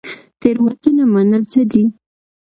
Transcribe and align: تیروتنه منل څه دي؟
تیروتنه 0.39 1.03
منل 1.13 1.43
څه 1.51 1.61
دي؟ 1.71 1.83